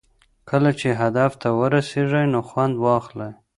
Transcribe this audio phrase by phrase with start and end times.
[0.49, 3.31] کله چې هدف ته ورسېږئ نو خوند واخلئ.